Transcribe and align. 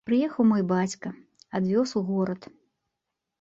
Прыехаў 0.09 0.45
мой 0.51 0.63
бацька, 0.71 1.11
адвёз 1.59 1.93
у 2.01 2.03
горад. 2.09 2.41